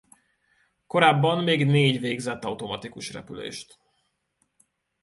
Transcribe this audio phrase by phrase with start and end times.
[0.87, 3.77] Korábban még négy végzett automatikus repülést.